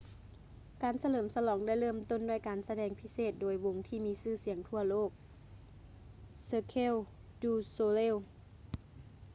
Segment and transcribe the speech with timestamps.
[0.83, 5.09] ການສະເຫຼີມສະຫຼອງ ໄດ້ເລີ່ມຕົ້ນດ້ວຍການສະແດງພິເສດໂດຍວົງທີ່ມີຊື່ສຽງທົ່ວໂລກ
[6.43, 6.95] ເຊີເຄວ
[7.43, 8.17] ດູ ໂຊເລລ໌ cirque du soleil